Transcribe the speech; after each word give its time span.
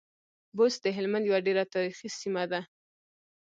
بُست 0.57 0.79
د 0.83 0.87
هلمند 0.97 1.25
يوه 1.29 1.39
ډېره 1.47 1.63
تاريخي 1.73 2.07
سیمه 2.19 2.43
ده. 2.51 2.61